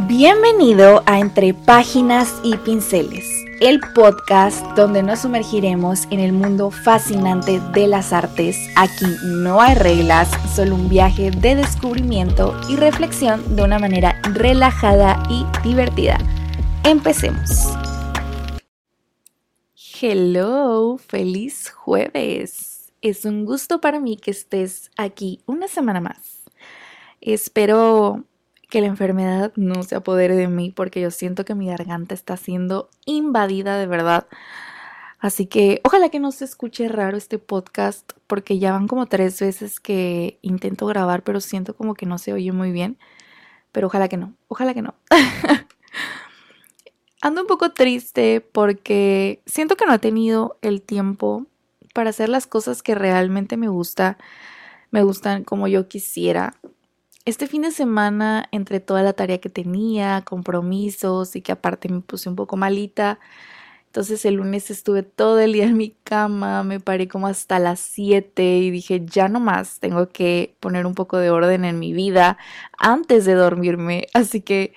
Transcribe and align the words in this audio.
Bienvenido 0.00 1.02
a 1.06 1.20
Entre 1.20 1.54
Páginas 1.54 2.38
y 2.44 2.54
Pinceles, 2.58 3.26
el 3.62 3.80
podcast 3.94 4.62
donde 4.76 5.02
nos 5.02 5.20
sumergiremos 5.20 6.04
en 6.10 6.20
el 6.20 6.34
mundo 6.34 6.70
fascinante 6.70 7.60
de 7.72 7.86
las 7.86 8.12
artes. 8.12 8.58
Aquí 8.76 9.06
no 9.24 9.58
hay 9.58 9.74
reglas, 9.74 10.28
solo 10.54 10.74
un 10.74 10.90
viaje 10.90 11.30
de 11.30 11.54
descubrimiento 11.54 12.54
y 12.68 12.76
reflexión 12.76 13.56
de 13.56 13.62
una 13.62 13.78
manera 13.78 14.20
relajada 14.34 15.22
y 15.30 15.46
divertida. 15.66 16.18
Empecemos. 16.84 17.48
Hello, 19.98 20.98
feliz 20.98 21.70
jueves. 21.70 22.92
Es 23.00 23.24
un 23.24 23.46
gusto 23.46 23.80
para 23.80 23.98
mí 23.98 24.18
que 24.18 24.30
estés 24.30 24.90
aquí 24.98 25.40
una 25.46 25.68
semana 25.68 26.02
más. 26.02 26.42
Espero 27.22 28.26
que 28.68 28.80
la 28.80 28.86
enfermedad 28.86 29.52
no 29.56 29.82
se 29.82 29.94
apodere 29.94 30.34
de 30.34 30.48
mí 30.48 30.72
porque 30.74 31.00
yo 31.00 31.10
siento 31.10 31.44
que 31.44 31.54
mi 31.54 31.68
garganta 31.68 32.14
está 32.14 32.36
siendo 32.36 32.90
invadida 33.04 33.78
de 33.78 33.86
verdad. 33.86 34.26
Así 35.18 35.46
que 35.46 35.80
ojalá 35.84 36.08
que 36.08 36.20
no 36.20 36.32
se 36.32 36.44
escuche 36.44 36.88
raro 36.88 37.16
este 37.16 37.38
podcast 37.38 38.12
porque 38.26 38.58
ya 38.58 38.72
van 38.72 38.88
como 38.88 39.06
tres 39.06 39.40
veces 39.40 39.80
que 39.80 40.38
intento 40.42 40.86
grabar 40.86 41.22
pero 41.22 41.40
siento 41.40 41.74
como 41.74 41.94
que 41.94 42.06
no 42.06 42.18
se 42.18 42.32
oye 42.32 42.52
muy 42.52 42.72
bien. 42.72 42.98
Pero 43.72 43.88
ojalá 43.88 44.08
que 44.08 44.16
no, 44.16 44.34
ojalá 44.48 44.74
que 44.74 44.82
no. 44.82 44.94
Ando 47.22 47.42
un 47.42 47.46
poco 47.46 47.72
triste 47.72 48.40
porque 48.40 49.42
siento 49.46 49.76
que 49.76 49.86
no 49.86 49.94
he 49.94 49.98
tenido 49.98 50.58
el 50.60 50.82
tiempo 50.82 51.46
para 51.94 52.10
hacer 52.10 52.28
las 52.28 52.46
cosas 52.46 52.82
que 52.82 52.94
realmente 52.94 53.56
me 53.56 53.68
gusta, 53.68 54.18
me 54.90 55.02
gustan 55.02 55.44
como 55.44 55.66
yo 55.66 55.88
quisiera 55.88 56.54
este 57.26 57.46
fin 57.46 57.62
de 57.62 57.72
semana, 57.72 58.48
entre 58.52 58.80
toda 58.80 59.02
la 59.02 59.12
tarea 59.12 59.38
que 59.38 59.50
tenía, 59.50 60.22
compromisos 60.22 61.36
y 61.36 61.42
que 61.42 61.52
aparte 61.52 61.88
me 61.88 62.00
puse 62.00 62.28
un 62.28 62.36
poco 62.36 62.56
malita, 62.56 63.18
entonces 63.96 64.24
el 64.26 64.34
lunes 64.34 64.70
estuve 64.70 65.02
todo 65.02 65.40
el 65.40 65.54
día 65.54 65.64
en 65.64 65.76
mi 65.76 65.90
cama, 66.04 66.62
me 66.62 66.80
paré 66.80 67.08
como 67.08 67.26
hasta 67.26 67.58
las 67.58 67.80
7 67.80 68.58
y 68.58 68.70
dije, 68.70 69.02
ya 69.06 69.28
no 69.28 69.40
más, 69.40 69.80
tengo 69.80 70.08
que 70.10 70.54
poner 70.60 70.86
un 70.86 70.94
poco 70.94 71.16
de 71.16 71.30
orden 71.30 71.64
en 71.64 71.78
mi 71.78 71.94
vida 71.94 72.36
antes 72.78 73.24
de 73.24 73.34
dormirme. 73.34 74.06
Así 74.12 74.42
que 74.42 74.74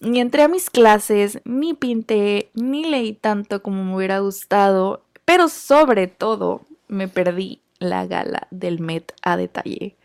ni 0.00 0.20
entré 0.20 0.42
a 0.42 0.48
mis 0.48 0.70
clases, 0.70 1.40
ni 1.44 1.74
pinté, 1.74 2.50
ni 2.54 2.84
leí 2.84 3.12
tanto 3.12 3.62
como 3.62 3.84
me 3.84 3.94
hubiera 3.94 4.20
gustado, 4.20 5.04
pero 5.24 5.48
sobre 5.48 6.06
todo 6.06 6.62
me 6.88 7.08
perdí 7.08 7.60
la 7.78 8.06
gala 8.06 8.48
del 8.50 8.80
Met 8.80 9.12
a 9.22 9.36
detalle. 9.36 9.96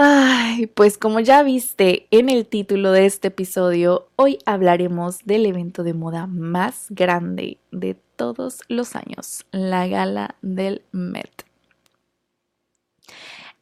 Ay, 0.00 0.68
pues 0.68 0.96
como 0.96 1.18
ya 1.18 1.42
viste 1.42 2.06
en 2.12 2.28
el 2.28 2.46
título 2.46 2.92
de 2.92 3.04
este 3.04 3.28
episodio, 3.28 4.06
hoy 4.14 4.38
hablaremos 4.46 5.24
del 5.24 5.44
evento 5.44 5.82
de 5.82 5.92
moda 5.92 6.28
más 6.28 6.86
grande 6.90 7.58
de 7.72 7.96
todos 8.14 8.60
los 8.68 8.94
años, 8.94 9.44
la 9.50 9.88
gala 9.88 10.36
del 10.40 10.82
Met. 10.92 11.44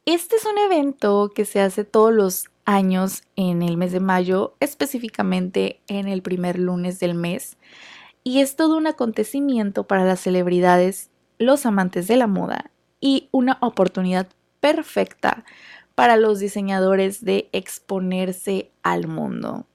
Este 0.05 0.35
es 0.35 0.45
un 0.45 0.59
evento 0.59 1.31
que 1.33 1.43
se 1.43 1.59
hace 1.59 1.83
todos 1.85 2.13
los 2.13 2.51
años 2.65 3.23
en 3.35 3.63
el 3.63 3.75
mes 3.75 3.91
de 3.91 3.99
mayo, 3.99 4.53
específicamente 4.59 5.81
en 5.87 6.07
el 6.07 6.21
primer 6.21 6.59
lunes 6.59 6.99
del 6.99 7.15
mes, 7.15 7.57
y 8.23 8.41
es 8.41 8.55
todo 8.55 8.77
un 8.77 8.85
acontecimiento 8.85 9.85
para 9.87 10.05
las 10.05 10.19
celebridades, 10.19 11.09
los 11.39 11.65
amantes 11.65 12.07
de 12.07 12.17
la 12.17 12.27
moda 12.27 12.69
y 12.99 13.27
una 13.31 13.57
oportunidad 13.59 14.27
perfecta 14.59 15.43
para 15.97 16.15
los 16.15 16.37
diseñadores 16.37 17.25
de 17.25 17.49
exponerse 17.53 18.69
al 18.83 19.07
mundo. 19.07 19.65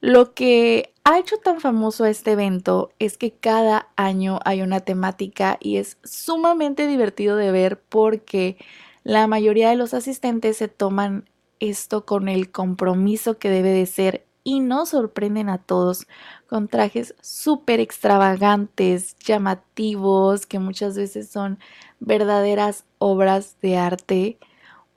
Lo 0.00 0.34
que 0.34 0.92
ha 1.02 1.18
hecho 1.18 1.38
tan 1.38 1.62
famoso 1.62 2.04
este 2.04 2.32
evento 2.32 2.90
es 2.98 3.16
que 3.16 3.32
cada 3.32 3.88
año 3.96 4.38
hay 4.44 4.60
una 4.60 4.80
temática 4.80 5.56
y 5.62 5.78
es 5.78 5.96
sumamente 6.04 6.86
divertido 6.86 7.36
de 7.36 7.50
ver 7.50 7.80
porque 7.80 8.58
la 9.02 9.26
mayoría 9.26 9.70
de 9.70 9.76
los 9.76 9.94
asistentes 9.94 10.58
se 10.58 10.68
toman 10.68 11.24
esto 11.58 12.04
con 12.04 12.28
el 12.28 12.50
compromiso 12.50 13.38
que 13.38 13.48
debe 13.48 13.70
de 13.70 13.86
ser 13.86 14.26
y 14.44 14.60
nos 14.60 14.90
sorprenden 14.90 15.48
a 15.48 15.56
todos 15.56 16.06
con 16.48 16.68
trajes 16.68 17.14
súper 17.22 17.80
extravagantes, 17.80 19.16
llamativos, 19.20 20.44
que 20.44 20.58
muchas 20.58 20.98
veces 20.98 21.30
son 21.30 21.58
verdaderas 21.98 22.84
obras 22.98 23.56
de 23.62 23.78
arte 23.78 24.38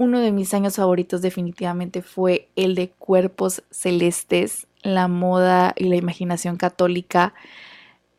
uno 0.03 0.19
de 0.19 0.31
mis 0.31 0.53
años 0.53 0.75
favoritos 0.75 1.21
definitivamente 1.21 2.01
fue 2.01 2.49
el 2.55 2.75
de 2.75 2.89
cuerpos 2.89 3.63
celestes, 3.71 4.67
la 4.81 5.07
moda 5.07 5.73
y 5.77 5.85
la 5.85 5.95
imaginación 5.95 6.57
católica. 6.57 7.33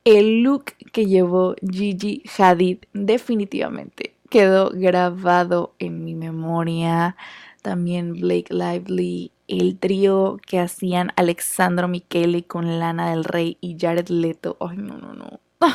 El 0.04 0.42
look 0.42 0.72
que 0.92 1.06
llevó 1.06 1.54
Gigi 1.62 2.22
Hadid 2.38 2.78
definitivamente 2.92 4.14
quedó 4.34 4.70
grabado 4.70 5.76
en 5.78 6.04
mi 6.04 6.16
memoria. 6.16 7.16
También 7.62 8.14
Blake 8.14 8.52
Lively, 8.52 9.30
el 9.46 9.78
trío 9.78 10.38
que 10.44 10.58
hacían 10.58 11.12
Alexandro 11.14 11.86
Michele 11.86 12.42
con 12.42 12.80
Lana 12.80 13.10
del 13.10 13.22
Rey 13.22 13.58
y 13.60 13.76
Jared 13.78 14.08
Leto. 14.08 14.56
Ay, 14.58 14.78
no, 14.78 14.98
no, 14.98 15.14
no. 15.14 15.38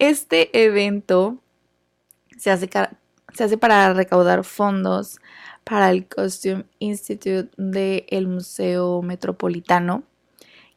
Este 0.00 0.64
evento 0.64 1.38
se 2.36 2.50
hace 2.50 2.68
se 3.34 3.44
hace 3.44 3.58
para 3.58 3.92
recaudar 3.92 4.44
fondos 4.44 5.18
para 5.64 5.90
el 5.90 6.06
Costume 6.06 6.64
Institute 6.78 7.50
del 7.56 8.28
Museo 8.28 9.02
Metropolitano, 9.02 10.04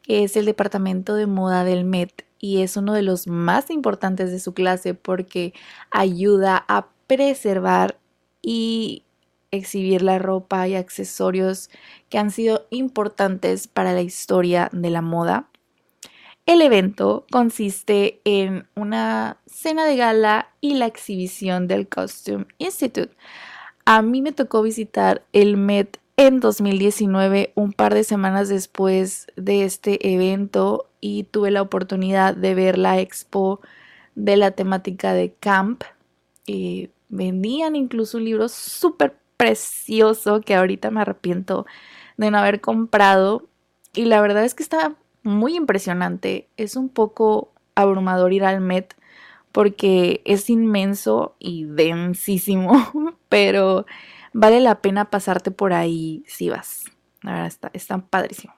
que 0.02 0.24
es 0.24 0.36
el 0.36 0.46
departamento 0.46 1.16
de 1.16 1.28
moda 1.28 1.64
del 1.64 1.86
Met 1.86 2.26
y 2.40 2.62
es 2.62 2.78
uno 2.78 2.94
de 2.94 3.04
los 3.04 3.28
más 3.28 3.70
importantes 3.70 4.32
de 4.32 4.40
su 4.40 4.54
clase 4.54 4.94
porque 4.94 5.54
ayuda 5.92 6.64
a 6.68 6.88
preservar 7.06 8.00
y 8.42 9.04
exhibir 9.52 10.02
la 10.02 10.20
ropa 10.20 10.68
y 10.68 10.76
accesorios 10.76 11.70
que 12.09 12.18
han 12.18 12.32
sido 12.32 12.68
importantes 12.70 13.68
para 13.68 13.94
la 13.94 14.02
historia 14.02 14.70
de 14.72 14.90
la 14.90 15.02
moda. 15.02 15.49
El 16.50 16.64
evento 16.64 17.28
consiste 17.30 18.22
en 18.24 18.66
una 18.74 19.38
cena 19.46 19.86
de 19.86 19.96
gala 19.96 20.50
y 20.62 20.74
la 20.74 20.88
exhibición 20.88 21.68
del 21.68 21.88
Costume 21.88 22.48
Institute. 22.58 23.16
A 23.86 24.02
mí 24.02 24.24
me 24.24 24.32
tocó 24.32 24.64
visitar 24.64 25.22
el 25.32 25.58
Met 25.58 26.00
en 26.18 26.40
2019, 26.40 27.52
un 27.54 27.72
par 27.72 27.94
de 27.94 28.04
semanas 28.04 28.50
después 28.50 29.28
de 29.36 29.64
este 29.64 30.12
evento, 30.12 30.90
y 31.02 31.26
tuve 31.26 31.52
la 31.52 31.62
oportunidad 31.62 32.36
de 32.36 32.56
ver 32.56 32.80
la 32.80 33.00
expo 33.00 33.62
de 34.16 34.36
la 34.36 34.50
temática 34.50 35.14
de 35.14 35.32
camp. 35.40 35.84
Y 36.48 36.90
vendían 37.09 37.76
incluso 37.76 38.18
un 38.18 38.26
libro 38.26 38.50
súper 38.50 39.16
precioso 39.38 40.42
que 40.42 40.56
ahorita 40.56 40.90
me 40.90 41.02
arrepiento 41.02 41.68
de 42.18 42.32
no 42.32 42.40
haber 42.40 42.59
comprado. 42.59 43.48
Y 43.94 44.06
la 44.06 44.20
verdad 44.20 44.44
es 44.44 44.56
que 44.56 44.64
está 44.64 44.96
muy 45.24 45.56
impresionante. 45.56 46.47
Es 46.57 46.75
un 46.75 46.90
poco 46.90 47.52
abrumador 47.75 48.34
ir 48.34 48.44
al 48.44 48.62
Met 48.62 48.96
porque 49.52 50.22
es 50.25 50.50
inmenso 50.50 51.35
y 51.40 51.66
densísimo, 51.66 52.72
pero 53.29 53.85
vale 54.34 54.59
la 54.59 54.81
pena 54.81 55.09
pasarte 55.09 55.52
por 55.52 55.74
ahí 55.74 56.24
si 56.28 56.50
vas. 56.50 56.85
La 57.22 57.31
verdad 57.31 57.47
está, 57.47 57.72
está 57.74 57.97
padrísimo. 57.97 58.53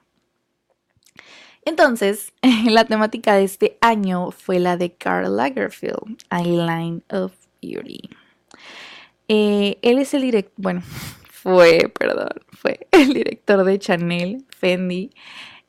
Entonces, 1.64 2.32
la 2.66 2.84
temática 2.84 3.34
de 3.34 3.44
este 3.44 3.78
año 3.80 4.30
fue 4.30 4.58
la 4.58 4.76
de 4.76 4.92
Karl 4.94 5.36
Lagerfeld, 5.36 6.18
Line 6.30 7.02
of 7.10 7.32
Beauty. 7.60 8.10
Eh, 9.28 9.78
él 9.82 9.98
es 9.98 10.12
el 10.14 10.22
director, 10.22 10.54
bueno, 10.56 10.82
fue, 11.30 11.90
perdón, 11.98 12.28
fue 12.50 12.86
el 12.90 13.14
director 13.14 13.64
de 13.64 13.78
Chanel, 13.78 14.44
Fendi 14.50 15.10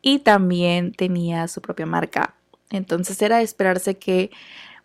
y 0.03 0.19
también 0.19 0.91
tenía 0.91 1.47
su 1.47 1.61
propia 1.61 1.87
marca. 1.87 2.35
Entonces 2.69 3.19
era 3.23 3.37
de 3.37 3.43
esperarse 3.43 3.97
que 3.97 4.29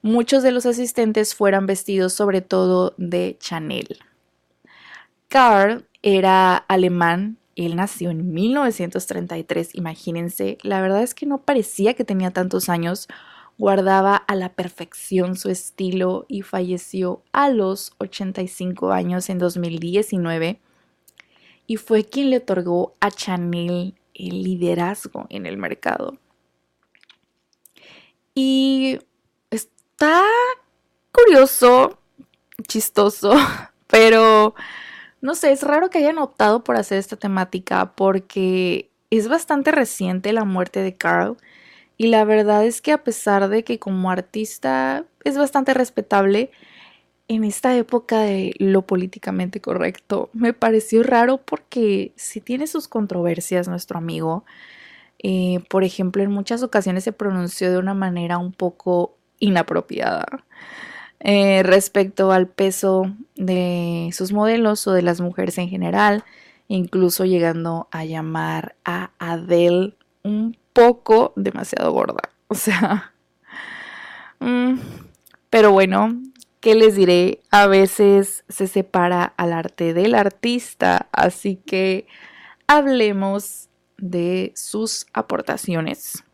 muchos 0.01 0.43
de 0.43 0.53
los 0.53 0.65
asistentes 0.65 1.35
fueran 1.35 1.67
vestidos 1.67 2.15
sobre 2.15 2.41
todo 2.41 2.95
de 2.97 3.37
Chanel. 3.39 3.99
Karl 5.29 5.85
era 6.03 6.57
alemán, 6.57 7.37
él 7.57 7.77
nació 7.77 8.11
en 8.11 8.33
1933, 8.33 9.75
imagínense, 9.75 10.57
la 10.63 10.81
verdad 10.81 11.03
es 11.03 11.15
que 11.15 11.27
no 11.27 11.39
parecía 11.39 11.95
que 11.95 12.05
tenía 12.05 12.31
tantos 12.31 12.69
años, 12.69 13.09
guardaba 13.59 14.15
a 14.15 14.37
la 14.37 14.51
perfección 14.51 15.37
su 15.37 15.51
estilo 15.51 16.25
y 16.29 16.43
falleció 16.43 17.23
a 17.33 17.51
los 17.51 17.93
85 17.99 18.93
años 18.93 19.29
en 19.29 19.39
2019 19.39 20.61
y 21.67 21.77
fue 21.77 22.05
quien 22.05 22.31
le 22.31 22.39
otorgó 22.39 22.95
a 23.01 23.11
Chanel 23.11 23.98
el 24.19 24.43
liderazgo 24.43 25.27
en 25.31 25.47
el 25.47 25.57
mercado. 25.57 26.19
Y 28.35 28.99
está 29.51 30.23
curioso, 31.13 31.99
chistoso, 32.67 33.33
pero 33.87 34.55
no 35.21 35.35
sé, 35.35 35.53
es 35.53 35.63
raro 35.63 35.91
que 35.91 35.99
hayan 35.99 36.19
optado 36.19 36.63
por 36.63 36.77
hacer 36.77 36.99
esta 36.99 37.17
temática 37.17 37.93
porque 37.95 38.91
es 39.11 39.29
bastante 39.29 39.73
reciente 39.73 40.33
la 40.33 40.45
muerte 40.45 40.81
de 40.81 40.97
Carl 40.97 41.37
y 41.97 42.09
la 42.09 42.25
verdad 42.25 42.65
es 42.65 42.81
que 42.81 42.93
a 42.93 43.03
pesar 43.03 43.49
de 43.49 43.65
que 43.65 43.79
como 43.79 44.11
artista 44.11 45.05
es 45.25 45.37
bastante 45.37 45.75
respetable, 45.75 46.53
en 47.29 47.45
esta 47.45 47.77
época 47.77 48.21
de 48.21 48.55
lo 48.59 48.83
políticamente 48.83 49.61
correcto 49.61 50.31
me 50.33 50.55
pareció 50.55 51.03
raro 51.03 51.39
porque 51.39 52.13
si 52.17 52.41
tiene 52.41 52.67
sus 52.67 52.89
controversias 52.89 53.69
nuestro 53.69 53.99
amigo. 53.99 54.45
Eh, 55.21 55.61
por 55.69 55.83
ejemplo, 55.85 56.23
en 56.23 56.31
muchas 56.31 56.63
ocasiones 56.63 57.05
se 57.05 57.13
pronunció 57.13 57.71
de 57.73 57.79
una 57.79 57.93
manera 57.93 58.39
un 58.39 58.53
poco 58.53 59.17
inapropiada 59.41 60.27
eh, 61.21 61.63
respecto 61.65 62.31
al 62.31 62.47
peso 62.47 63.13
de 63.35 64.11
sus 64.13 64.33
modelos 64.33 64.87
o 64.87 64.93
de 64.93 65.03
las 65.03 65.21
mujeres 65.21 65.59
en 65.59 65.69
general, 65.69 66.25
incluso 66.69 67.25
llegando 67.25 67.89
a 67.91 68.05
llamar 68.05 68.77
a 68.85 69.11
Adele 69.19 69.95
un 70.23 70.57
poco 70.73 71.33
demasiado 71.37 71.93
gorda. 71.93 72.23
O 72.51 72.55
sea, 72.55 73.13
mm, 74.41 74.79
pero 75.51 75.71
bueno, 75.71 76.19
¿qué 76.61 76.75
les 76.75 76.97
diré? 76.97 77.41
A 77.51 77.67
veces 77.67 78.45
se 78.49 78.67
separa 78.67 79.25
al 79.37 79.53
arte 79.53 79.95
del 79.95 80.15
artista, 80.15 81.09
así 81.13 81.57
que 81.57 82.07
hablemos 82.67 83.69
de 83.97 84.53
sus 84.55 85.07
aportaciones. 85.13 86.25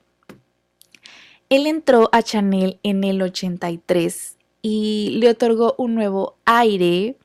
Él 1.48 1.66
entró 1.66 2.08
a 2.12 2.22
Chanel 2.22 2.78
en 2.82 3.04
el 3.04 3.22
83 3.22 4.36
y 4.62 5.18
le 5.20 5.28
otorgó 5.28 5.74
un 5.76 5.94
nuevo 5.94 6.36
aire, 6.46 7.16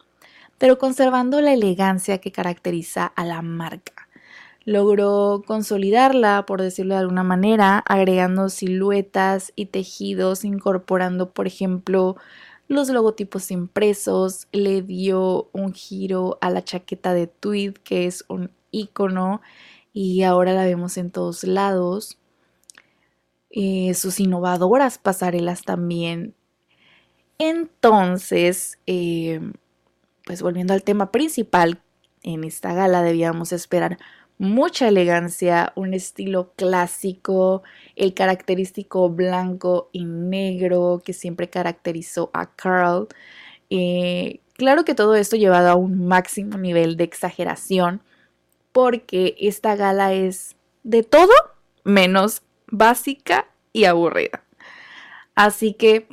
pero 0.58 0.78
conservando 0.78 1.40
la 1.42 1.54
elegancia 1.54 2.20
que 2.20 2.32
caracteriza 2.32 3.06
a 3.06 3.26
la 3.26 3.42
marca. 3.42 4.10
Logró 4.66 5.42
consolidarla, 5.48 6.46
por 6.46 6.62
decirlo 6.62 6.96
de 6.96 7.00
alguna 7.00 7.24
manera, 7.24 7.80
agregando 7.80 8.50
siluetas 8.50 9.54
y 9.56 9.68
tejidos, 9.68 10.44
incorporando, 10.44 11.32
por 11.32 11.48
ejemplo, 11.48 12.18
los 12.70 12.90
logotipos 12.90 13.52
impresos, 13.52 14.48
le 14.54 14.82
dio 14.82 15.50
un 15.52 15.74
giro 15.74 16.38
a 16.40 16.50
la 16.50 16.64
chaqueta 16.64 17.14
de 17.14 17.28
tweed, 17.28 17.74
que 17.74 18.06
es 18.06 18.24
un 18.30 18.52
icono, 18.72 19.42
y 19.92 20.24
ahora 20.24 20.54
la 20.54 20.64
vemos 20.64 20.98
en 20.98 21.12
todos 21.12 21.44
lados. 21.44 22.18
Eh, 23.50 23.94
sus 23.96 24.22
innovadoras 24.22 24.98
pasarelas 24.98 25.64
también 25.64 26.36
entonces, 27.40 28.78
eh, 28.86 29.40
pues 30.26 30.42
volviendo 30.42 30.74
al 30.74 30.84
tema 30.84 31.10
principal, 31.10 31.82
en 32.22 32.44
esta 32.44 32.74
gala 32.74 33.02
debíamos 33.02 33.54
esperar 33.54 33.98
mucha 34.40 34.88
elegancia, 34.88 35.72
un 35.76 35.94
estilo 35.94 36.54
clásico, 36.56 37.62
el 37.96 38.16
característico 38.16 39.10
blanco 39.10 39.90
y 39.92 40.06
negro 40.06 41.04
que 41.06 41.14
siempre 41.14 41.50
caracterizó 41.50 42.32
a 42.34 42.48
Carl. 42.56 43.08
Eh, 43.70 44.40
claro 44.54 44.84
que 44.86 44.96
todo 44.96 45.14
esto 45.16 45.36
llevado 45.36 45.70
a 45.70 45.76
un 45.76 46.08
máximo 46.08 46.58
nivel 46.58 46.98
de 46.98 47.04
exageración, 47.04 48.02
porque 48.72 49.36
esta 49.40 49.76
gala 49.76 50.14
es 50.14 50.56
de 50.84 51.04
todo 51.04 51.34
menos 51.84 52.42
básica 52.72 53.48
y 53.74 53.86
aburrida. 53.86 54.44
Así 55.36 55.74
que 55.74 56.08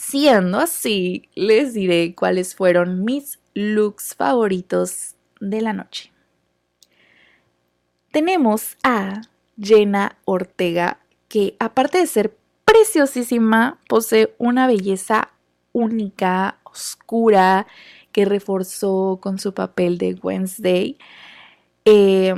Siendo 0.00 0.58
así, 0.58 1.28
les 1.34 1.74
diré 1.74 2.14
cuáles 2.14 2.54
fueron 2.54 3.04
mis 3.04 3.38
looks 3.52 4.14
favoritos 4.14 5.14
de 5.40 5.60
la 5.60 5.74
noche. 5.74 6.09
Tenemos 8.10 8.76
a 8.82 9.22
Jenna 9.60 10.16
Ortega, 10.24 10.98
que 11.28 11.56
aparte 11.58 11.98
de 11.98 12.06
ser 12.06 12.36
preciosísima, 12.64 13.78
posee 13.88 14.34
una 14.38 14.66
belleza 14.66 15.30
única, 15.72 16.58
oscura, 16.64 17.66
que 18.12 18.24
reforzó 18.24 19.18
con 19.22 19.38
su 19.38 19.54
papel 19.54 19.98
de 19.98 20.18
Wednesday. 20.22 20.98
Eh, 21.84 22.34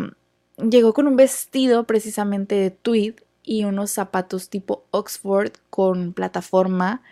llegó 0.58 0.92
con 0.92 1.06
un 1.06 1.16
vestido 1.16 1.84
precisamente 1.84 2.54
de 2.54 2.70
tweed 2.70 3.14
y 3.42 3.64
unos 3.64 3.90
zapatos 3.90 4.50
tipo 4.50 4.84
Oxford 4.90 5.52
con 5.70 6.12
plataforma 6.12 7.02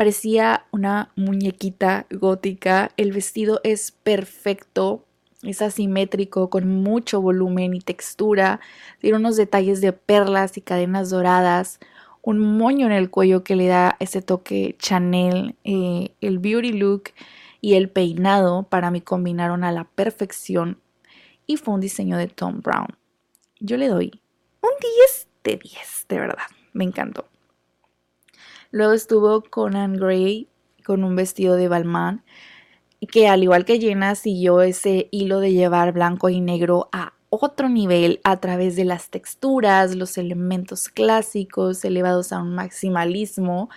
Parecía 0.00 0.64
una 0.70 1.12
muñequita 1.14 2.06
gótica. 2.10 2.90
El 2.96 3.12
vestido 3.12 3.60
es 3.64 3.90
perfecto, 3.90 5.04
es 5.42 5.62
asimétrico, 5.62 6.50
con 6.50 6.68
mucho 6.68 7.20
volumen 7.20 7.74
y 7.74 7.80
textura. 7.80 8.60
Tiene 8.98 9.16
unos 9.16 9.36
detalles 9.36 9.80
de 9.80 9.92
perlas 9.92 10.56
y 10.56 10.60
cadenas 10.60 11.10
doradas. 11.10 11.80
Un 12.22 12.58
moño 12.58 12.86
en 12.86 12.92
el 12.92 13.10
cuello 13.10 13.42
que 13.42 13.56
le 13.56 13.66
da 13.66 13.96
ese 14.00 14.20
toque 14.20 14.76
Chanel. 14.78 15.56
Eh, 15.64 16.12
el 16.20 16.38
beauty 16.38 16.72
look 16.72 17.04
y 17.62 17.74
el 17.74 17.88
peinado 17.88 18.64
para 18.64 18.90
mí 18.90 19.00
combinaron 19.00 19.64
a 19.64 19.72
la 19.72 19.84
perfección. 19.84 20.78
Y 21.46 21.56
fue 21.56 21.74
un 21.74 21.80
diseño 21.80 22.18
de 22.18 22.28
Tom 22.28 22.60
Brown. 22.60 22.88
Yo 23.58 23.76
le 23.76 23.88
doy 23.88 24.20
un 24.60 24.70
10 24.80 25.28
de 25.44 25.56
10, 25.56 26.06
de 26.08 26.18
verdad. 26.18 26.44
Me 26.72 26.84
encantó. 26.84 27.26
Luego 28.70 28.92
estuvo 28.92 29.42
Conan 29.42 29.96
Gray 29.96 30.48
con 30.84 31.02
un 31.02 31.16
vestido 31.16 31.56
de 31.56 31.68
Balmain, 31.68 32.22
que 33.06 33.28
al 33.28 33.42
igual 33.42 33.64
que 33.64 33.80
Jenna 33.80 34.14
siguió 34.14 34.60
ese 34.62 35.08
hilo 35.10 35.40
de 35.40 35.52
llevar 35.52 35.92
blanco 35.92 36.28
y 36.28 36.40
negro 36.40 36.88
a 36.92 37.14
otro 37.30 37.68
nivel 37.68 38.20
a 38.24 38.38
través 38.38 38.76
de 38.76 38.84
las 38.84 39.08
texturas, 39.08 39.94
los 39.94 40.18
elementos 40.18 40.88
clásicos 40.88 41.84
elevados 41.84 42.32
a 42.32 42.42
un 42.42 42.54
maximalismo. 42.54 43.70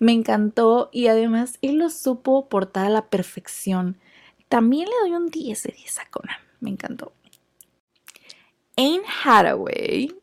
Me 0.00 0.12
encantó 0.12 0.88
y 0.92 1.06
además 1.06 1.58
él 1.62 1.76
lo 1.76 1.90
supo 1.90 2.48
portar 2.48 2.86
a 2.86 2.90
la 2.90 3.06
perfección. 3.06 3.98
También 4.48 4.88
le 4.88 5.08
doy 5.08 5.16
un 5.16 5.28
10 5.28 5.62
de 5.62 5.72
10 5.72 5.98
a 5.98 6.06
Conan. 6.06 6.36
Me 6.60 6.70
encantó. 6.70 7.12
Anne 8.76 9.02
Hathaway, 9.24 10.14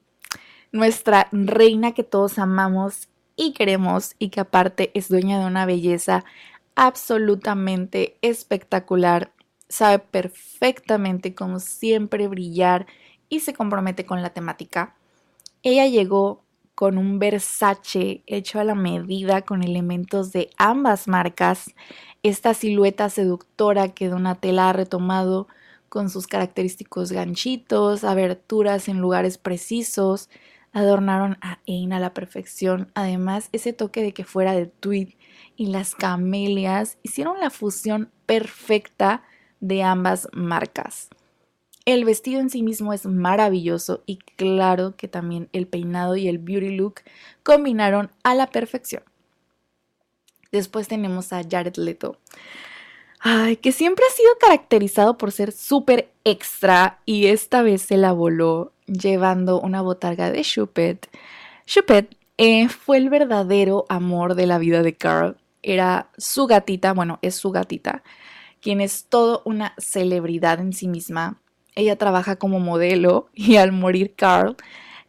nuestra 0.72 1.28
reina 1.32 1.94
que 1.94 2.04
todos 2.04 2.38
amamos 2.38 3.08
y 3.36 3.54
queremos 3.54 4.16
y 4.20 4.30
que 4.30 4.40
aparte 4.40 4.92
es 4.94 5.10
dueña 5.10 5.40
de 5.40 5.46
una 5.46 5.66
belleza 5.66 6.24
absolutamente 6.76 8.18
espectacular, 8.22 9.32
sabe 9.70 10.00
perfectamente 10.00 11.34
cómo 11.36 11.60
siempre 11.60 12.28
brillar 12.28 12.86
y 13.30 13.40
se 13.42 13.54
compromete 13.54 14.06
con 14.06 14.22
la 14.22 14.32
temática. 14.32 14.96
Ella 15.64 15.88
llegó 15.88 16.44
con 16.76 16.98
un 16.98 17.20
Versace 17.20 18.24
hecho 18.26 18.60
a 18.60 18.64
la 18.64 18.76
medida 18.76 19.44
con 19.44 19.64
elementos 19.64 20.32
de 20.32 20.50
ambas 20.58 21.08
marcas, 21.08 21.74
esta 22.24 22.54
silueta 22.54 23.10
seductora 23.10 23.90
que 23.90 24.10
Donatella 24.10 24.70
ha 24.70 24.74
retomado 24.74 25.48
con 25.90 26.10
sus 26.10 26.26
característicos 26.26 27.12
ganchitos, 27.12 28.04
aberturas 28.04 28.88
en 28.88 29.00
lugares 29.00 29.38
precisos, 29.38 30.30
adornaron 30.72 31.38
a 31.42 31.60
Ain 31.68 31.94
a 31.94 32.00
la 32.00 32.14
perfección. 32.16 32.92
Además, 32.96 33.50
ese 33.52 33.74
toque 33.74 34.02
de 34.02 34.12
que 34.12 34.24
fuera 34.24 34.54
de 34.54 34.66
tweed 34.66 35.10
y 35.56 35.68
las 35.68 35.96
camelias 35.96 36.98
hicieron 37.04 37.40
la 37.40 37.50
fusión 37.50 38.12
perfecta 38.26 39.24
de 39.60 39.84
ambas 39.84 40.28
marcas. 40.34 41.10
El 41.86 42.06
vestido 42.06 42.40
en 42.40 42.50
sí 42.50 42.64
mismo 42.64 42.94
es 42.94 43.06
maravilloso 43.06 44.04
y 44.06 44.18
claro 44.18 44.96
que 44.96 45.08
también 45.08 45.50
el 45.52 45.68
peinado 45.68 46.16
y 46.16 46.28
el 46.28 46.38
beauty 46.38 46.76
look 46.76 47.02
combinaron 47.44 48.10
a 48.24 48.36
la 48.36 48.48
perfección. 48.48 49.04
Después 50.52 50.88
tenemos 50.88 51.34
a 51.34 51.42
Jared 51.44 51.76
Leto. 51.76 52.18
Ay, 53.20 53.58
que 53.58 53.72
siempre 53.72 54.06
ha 54.08 54.14
sido 54.16 54.30
caracterizado 54.40 55.18
por 55.18 55.32
ser 55.32 55.52
súper 55.52 56.10
extra 56.24 57.00
y 57.06 57.28
esta 57.28 57.62
vez 57.62 57.82
se 57.82 57.98
la 57.98 58.12
voló 58.12 58.72
llevando 58.86 59.60
una 59.60 59.82
botarga 59.82 60.30
de 60.30 60.42
Chupet. 60.42 61.10
Chupet 61.66 62.16
eh, 62.38 62.68
fue 62.70 62.98
el 62.98 63.10
verdadero 63.10 63.86
amor 63.90 64.36
de 64.36 64.46
la 64.46 64.58
vida 64.58 64.84
de 64.84 64.94
Carl. 64.96 65.38
Era 65.64 66.10
su 66.18 66.46
gatita, 66.48 66.94
bueno, 66.94 67.20
es 67.22 67.36
su 67.36 67.52
gatita, 67.52 68.04
quien 68.62 68.82
es 68.82 69.06
todo 69.10 69.42
una 69.46 69.74
celebridad 69.78 70.60
en 70.60 70.74
sí 70.74 70.88
misma. 70.88 71.42
Ella 71.76 71.98
trabaja 71.98 72.36
como 72.36 72.60
modelo 72.60 73.30
y 73.34 73.56
al 73.56 73.72
morir 73.72 74.14
Carl 74.16 74.56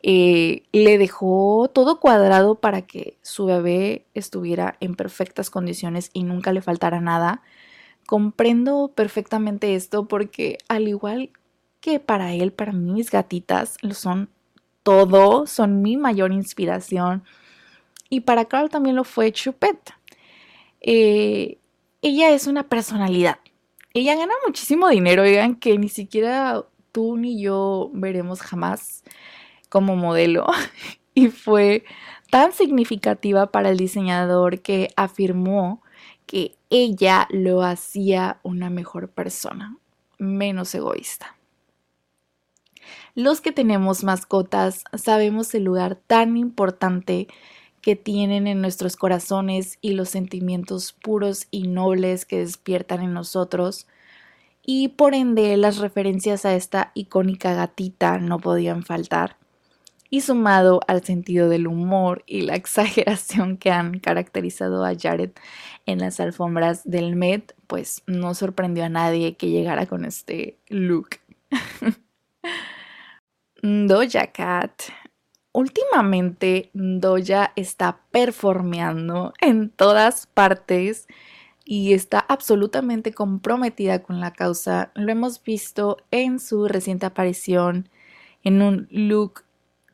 eh, 0.07 0.65
le 0.73 0.99
dejó 0.99 1.71
todo 1.73 1.99
cuadrado 1.99 2.57
para 2.57 2.83
que 2.83 3.17
su 3.23 3.47
bebé 3.47 4.05
estuviera 4.13 4.77
en 4.81 4.97
perfectas 4.97 5.49
condiciones 5.49 6.11
y 6.13 6.25
nunca 6.25 6.53
le 6.53 6.61
faltara 6.61 7.01
nada. 7.01 7.41
Comprendo 8.07 8.93
perfectamente 8.95 9.75
esto 9.75 10.07
porque 10.07 10.59
al 10.69 10.89
igual 10.89 11.31
que 11.81 12.01
para 12.01 12.35
él, 12.35 12.53
para 12.53 12.73
mí 12.73 12.93
mis 12.93 13.11
gatitas 13.11 13.79
lo 13.81 13.95
son 13.95 14.29
todo, 14.83 15.47
son 15.47 15.81
mi 15.83 15.97
mayor 15.97 16.33
inspiración. 16.33 17.25
Y 18.11 18.21
para 18.21 18.45
Carl 18.45 18.69
también 18.69 18.97
lo 18.97 19.05
fue 19.05 19.33
Chupet. 19.33 19.95
Eh, 20.87 21.57
ella 22.03 22.31
es 22.31 22.47
una 22.47 22.69
personalidad. 22.69 23.39
ella 23.95 24.17
gana 24.17 24.35
muchísimo 24.47 24.89
dinero, 24.89 25.23
oigan, 25.23 25.57
que 25.57 25.79
ni 25.79 25.89
siquiera 25.89 26.63
tú 26.93 27.17
ni 27.17 27.41
yo 27.41 27.91
veremos 27.95 28.43
jamás 28.43 29.03
como 29.71 29.97
modelo. 29.97 30.47
y 31.15 31.29
fue 31.29 31.85
tan 32.31 32.53
significativa 32.53 33.47
para 33.51 33.71
el 33.71 33.79
diseñador 33.79 34.61
que 34.61 34.91
afirmó 34.97 35.83
que 36.27 36.55
ella 36.69 37.29
lo 37.31 37.63
hacía 37.63 38.41
una 38.43 38.69
mejor 38.69 39.09
persona, 39.09 39.79
menos 40.19 40.75
egoísta. 40.75 41.35
Los 43.15 43.41
que 43.41 43.53
tenemos 43.53 44.05
mascotas 44.05 44.85
sabemos 44.93 45.55
el 45.55 45.65
lugar 45.65 45.95
tan 45.95 46.37
importante 46.37 47.29
que 47.85 47.97
tienen 47.97 48.47
en 48.47 48.63
nuestros 48.63 48.97
corazones 48.97 49.77
y 49.83 49.93
los 49.93 50.09
sentimientos 50.09 50.95
puros 50.95 51.49
y 51.51 51.69
nobles 51.69 52.25
que 52.25 52.39
despiertan 52.39 53.03
en 53.03 53.13
nosotros. 53.13 53.87
Y 54.65 54.89
por 54.89 55.15
ende 55.15 55.55
las 55.59 55.77
referencias 55.77 56.47
a 56.47 56.55
esta 56.55 56.93
icónica 56.95 57.53
gatita 57.53 58.17
no 58.17 58.39
podían 58.39 58.85
faltar 58.85 59.37
y 60.09 60.23
sumado 60.23 60.81
al 60.89 61.05
sentido 61.05 61.51
del 61.51 61.67
humor 61.67 62.25
y 62.27 62.41
la 62.41 62.55
exageración 62.57 63.59
que 63.59 63.71
han 63.71 63.99
caracterizado 63.99 64.83
a 64.83 64.95
Jared 64.99 65.33
en 65.85 65.99
las 65.99 66.21
alfombras 66.21 66.85
del 66.85 67.17
Met, 67.17 67.55
pues 67.67 68.03
no 68.07 68.33
sorprendió 68.33 68.87
a 68.87 68.89
nadie 68.89 69.37
que 69.37 69.51
llegara 69.51 69.85
con 69.85 70.07
este 70.07 70.57
look. 70.69 71.19
Doja 73.63 74.29
Cat. 74.29 74.85
Últimamente 75.57 76.71
Doja 76.73 77.53
está 77.55 78.01
performeando 78.11 79.33
en 79.41 79.71
todas 79.71 80.27
partes 80.27 81.07
y 81.65 81.93
está 81.93 82.19
absolutamente 82.19 83.13
comprometida 83.13 84.03
con 84.03 84.19
la 84.19 84.33
causa. 84.33 84.91
Lo 84.97 85.13
hemos 85.13 85.41
visto 85.45 85.99
en 86.11 86.41
su 86.41 86.67
reciente 86.67 87.07
aparición 87.07 87.89
en 88.43 88.63
un 88.63 88.89
look 88.91 89.45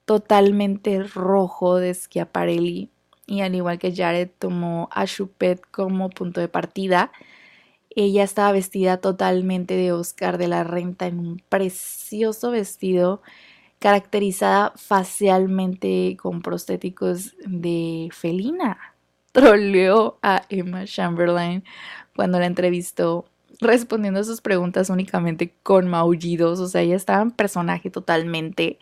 totalmente 0.07 1.03
rojo 1.03 1.77
de 1.77 1.93
Schiaparelli 1.93 2.89
y 3.27 3.43
al 3.43 3.55
igual 3.55 3.79
que 3.79 3.95
Jared 3.95 4.31
tomó 4.39 4.89
a 4.91 5.05
Chupet 5.05 5.61
como 5.71 6.09
punto 6.09 6.41
de 6.41 6.49
partida. 6.49 7.13
Ella 7.91 8.25
estaba 8.25 8.53
vestida 8.53 8.97
totalmente 8.97 9.77
de 9.77 9.93
Oscar 9.93 10.39
de 10.39 10.49
la 10.49 10.65
Renta 10.65 11.07
en 11.07 11.19
un 11.19 11.43
precioso 11.51 12.51
vestido 12.51 13.21
caracterizada 13.81 14.73
facialmente 14.77 16.17
con 16.21 16.43
prostéticos 16.43 17.35
de 17.45 18.09
felina. 18.13 18.79
Troleó 19.33 20.19
a 20.23 20.43
Emma 20.49 20.85
Chamberlain 20.85 21.65
cuando 22.15 22.39
la 22.39 22.47
entrevistó 22.47 23.27
respondiendo 23.61 24.21
a 24.21 24.25
sus 24.25 24.41
preguntas 24.41 24.91
únicamente 24.91 25.55
con 25.63 25.89
maullidos, 25.89 26.61
o 26.61 26.69
sea, 26.69 26.81
ella 26.81 26.97
estaba 26.97 27.23
en 27.23 27.31
personaje 27.31 27.91
totalmente. 27.91 28.79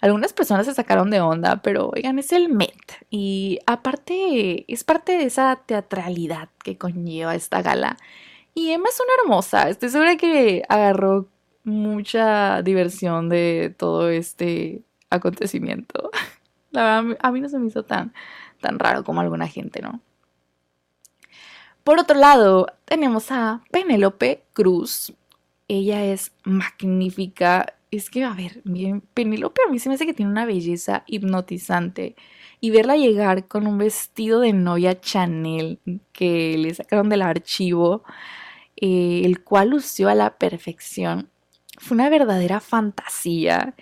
Algunas 0.00 0.32
personas 0.32 0.66
se 0.66 0.74
sacaron 0.74 1.10
de 1.10 1.20
onda, 1.20 1.62
pero 1.62 1.90
oigan, 1.94 2.18
es 2.18 2.32
el 2.32 2.48
Met. 2.48 3.04
Y 3.10 3.60
aparte, 3.66 4.64
es 4.72 4.84
parte 4.84 5.12
de 5.12 5.24
esa 5.24 5.56
teatralidad 5.64 6.48
que 6.62 6.76
conlleva 6.76 7.34
esta 7.34 7.62
gala. 7.62 7.96
Y 8.54 8.70
Emma 8.70 8.88
es 8.88 9.00
una 9.00 9.12
hermosa. 9.22 9.68
Estoy 9.70 9.88
segura 9.90 10.16
que 10.16 10.62
agarró 10.68 11.28
mucha 11.66 12.62
diversión 12.62 13.28
de 13.28 13.74
todo 13.76 14.08
este 14.08 14.82
acontecimiento. 15.10 16.10
La 16.70 17.02
verdad, 17.02 17.18
a 17.20 17.32
mí 17.32 17.40
no 17.40 17.48
se 17.48 17.58
me 17.58 17.66
hizo 17.66 17.84
tan, 17.84 18.14
tan 18.60 18.78
raro 18.78 19.04
como 19.04 19.20
alguna 19.20 19.48
gente, 19.48 19.82
¿no? 19.82 20.00
Por 21.84 21.98
otro 22.00 22.18
lado, 22.18 22.66
tenemos 22.84 23.30
a 23.30 23.62
Penélope 23.70 24.42
Cruz. 24.52 25.12
Ella 25.68 26.04
es 26.04 26.32
magnífica 26.44 27.76
es 27.90 28.10
que, 28.10 28.24
a 28.24 28.32
ver, 28.34 28.60
bien, 28.64 29.00
Penélope 29.14 29.60
a 29.66 29.70
mí 29.70 29.78
se 29.78 29.88
me 29.88 29.94
hace 29.94 30.06
que 30.06 30.14
tiene 30.14 30.30
una 30.30 30.44
belleza 30.44 31.04
hipnotizante. 31.06 32.16
Y 32.60 32.70
verla 32.70 32.96
llegar 32.96 33.46
con 33.48 33.66
un 33.66 33.78
vestido 33.78 34.40
de 34.40 34.52
novia 34.52 35.00
Chanel 35.00 35.78
que 36.12 36.56
le 36.58 36.74
sacaron 36.74 37.08
del 37.08 37.22
archivo, 37.22 38.02
eh, 38.76 39.22
el 39.24 39.42
cual 39.44 39.70
lució 39.70 40.08
a 40.08 40.14
la 40.14 40.36
perfección, 40.38 41.28
fue 41.76 41.96
una 41.96 42.08
verdadera 42.10 42.60
fantasía. 42.60 43.74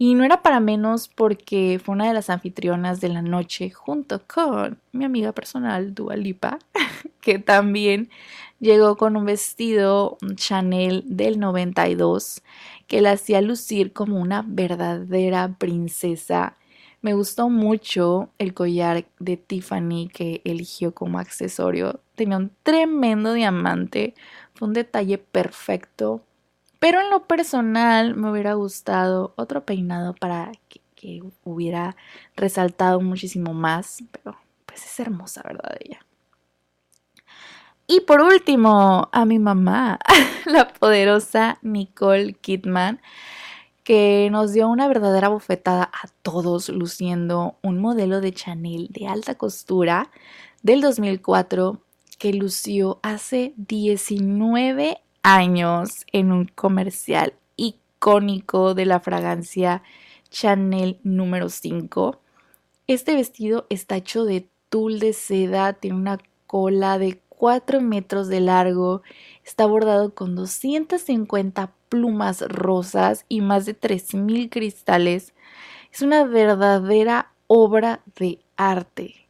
Y 0.00 0.14
no 0.14 0.24
era 0.24 0.42
para 0.42 0.60
menos 0.60 1.08
porque 1.08 1.80
fue 1.84 1.94
una 1.94 2.06
de 2.06 2.14
las 2.14 2.30
anfitrionas 2.30 3.00
de 3.00 3.08
la 3.08 3.20
noche 3.22 3.70
junto 3.70 4.22
con 4.26 4.78
mi 4.92 5.04
amiga 5.04 5.32
personal, 5.32 5.92
Dua 5.92 6.16
Lipa, 6.16 6.60
que 7.20 7.40
también 7.40 8.08
llegó 8.60 8.96
con 8.96 9.16
un 9.16 9.24
vestido 9.24 10.18
Chanel 10.36 11.02
del 11.06 11.40
92 11.40 12.42
que 12.86 13.02
la 13.02 13.12
hacía 13.12 13.40
lucir 13.40 13.92
como 13.92 14.18
una 14.18 14.44
verdadera 14.46 15.54
princesa. 15.58 16.56
Me 17.00 17.14
gustó 17.14 17.48
mucho 17.48 18.30
el 18.38 18.54
collar 18.54 19.06
de 19.20 19.36
Tiffany 19.36 20.08
que 20.12 20.40
eligió 20.44 20.94
como 20.94 21.18
accesorio. 21.20 22.00
Tenía 22.16 22.38
un 22.38 22.50
tremendo 22.64 23.34
diamante, 23.34 24.14
fue 24.54 24.68
un 24.68 24.74
detalle 24.74 25.18
perfecto. 25.18 26.22
Pero 26.78 27.00
en 27.00 27.10
lo 27.10 27.26
personal 27.26 28.14
me 28.14 28.30
hubiera 28.30 28.54
gustado 28.54 29.32
otro 29.36 29.64
peinado 29.64 30.14
para 30.14 30.52
que, 30.68 30.80
hubiera 31.44 31.96
resaltado 32.36 33.00
muchísimo 33.00 33.54
más. 33.54 34.02
Pero 34.10 34.36
pues 34.66 34.84
es 34.84 35.00
hermosa, 35.00 35.42
¿verdad? 35.44 35.76
Ella. 35.80 36.04
Y 37.86 38.00
por 38.00 38.20
último, 38.20 39.08
a 39.12 39.24
mi 39.24 39.38
mamá, 39.38 39.98
la 40.46 40.68
poderosa 40.68 41.58
Nicole 41.62 42.34
Kidman, 42.34 43.00
que 43.82 44.28
nos 44.30 44.52
dio 44.52 44.68
una 44.68 44.86
verdadera 44.88 45.28
bofetada 45.28 45.84
a 45.84 46.08
todos 46.20 46.68
luciendo 46.68 47.56
un 47.62 47.78
modelo 47.78 48.20
de 48.20 48.34
Chanel 48.34 48.88
de 48.90 49.06
alta 49.06 49.36
costura 49.36 50.10
del 50.62 50.82
2004 50.82 51.80
que 52.18 52.34
lució 52.34 53.00
hace 53.02 53.54
19 53.56 55.00
años 55.22 56.04
en 56.12 56.32
un 56.32 56.46
comercial 56.46 57.34
icónico 57.56 58.74
de 58.74 58.86
la 58.86 59.00
fragancia 59.00 59.82
Chanel 60.30 60.98
número 61.02 61.48
5. 61.48 62.20
Este 62.86 63.14
vestido 63.14 63.66
está 63.70 63.96
hecho 63.96 64.24
de 64.24 64.48
tul 64.68 64.98
de 64.98 65.12
seda, 65.12 65.74
tiene 65.74 65.96
una 65.96 66.18
cola 66.46 66.98
de 66.98 67.20
4 67.28 67.80
metros 67.80 68.28
de 68.28 68.40
largo, 68.40 69.02
está 69.44 69.66
bordado 69.66 70.14
con 70.14 70.34
250 70.34 71.72
plumas 71.88 72.42
rosas 72.42 73.24
y 73.28 73.40
más 73.40 73.66
de 73.66 73.78
3.000 73.78 74.50
cristales. 74.50 75.34
Es 75.92 76.02
una 76.02 76.24
verdadera 76.24 77.32
obra 77.46 78.02
de 78.16 78.40
arte. 78.56 79.27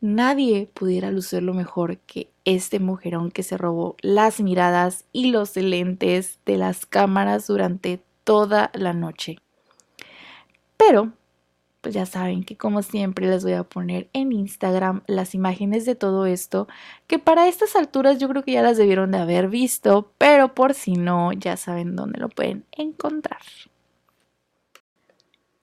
Nadie 0.00 0.70
pudiera 0.72 1.10
lucirlo 1.10 1.54
mejor 1.54 1.98
que 1.98 2.30
este 2.44 2.80
mujerón 2.80 3.30
que 3.30 3.42
se 3.42 3.56
robó 3.56 3.96
las 4.02 4.40
miradas 4.40 5.04
y 5.12 5.30
los 5.30 5.56
lentes 5.56 6.38
de 6.44 6.58
las 6.58 6.86
cámaras 6.86 7.46
durante 7.46 8.02
toda 8.24 8.70
la 8.74 8.92
noche. 8.92 9.38
Pero 10.76 11.12
pues 11.86 11.94
ya 11.94 12.04
saben 12.04 12.42
que 12.42 12.56
como 12.56 12.82
siempre 12.82 13.28
les 13.28 13.44
voy 13.44 13.52
a 13.52 13.62
poner 13.62 14.08
en 14.12 14.32
Instagram 14.32 15.02
las 15.06 15.36
imágenes 15.36 15.86
de 15.86 15.94
todo 15.94 16.26
esto, 16.26 16.66
que 17.06 17.20
para 17.20 17.46
estas 17.46 17.76
alturas 17.76 18.18
yo 18.18 18.28
creo 18.28 18.42
que 18.42 18.50
ya 18.50 18.62
las 18.62 18.76
debieron 18.76 19.12
de 19.12 19.18
haber 19.18 19.48
visto, 19.48 20.10
pero 20.18 20.52
por 20.52 20.74
si 20.74 20.94
no, 20.94 21.32
ya 21.32 21.56
saben 21.56 21.94
dónde 21.94 22.18
lo 22.18 22.28
pueden 22.28 22.64
encontrar. 22.72 23.38